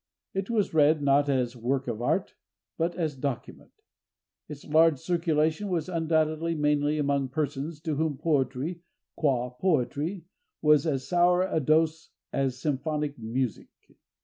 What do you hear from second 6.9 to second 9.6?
among persons to whom poetry qua